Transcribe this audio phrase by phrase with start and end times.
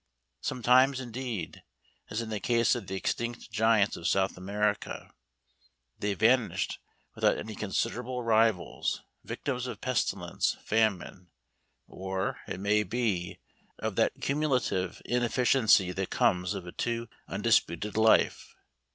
[0.41, 1.61] Sometimes, indeed,
[2.09, 5.11] as in the case of the extinct giants of South America,
[5.99, 6.79] they vanished
[7.13, 11.29] without any considerable rivals, victims of pestilence, famine,
[11.85, 13.37] or, it may be,
[13.77, 18.55] of that cumulative inefficiency that comes of a too undisputed life.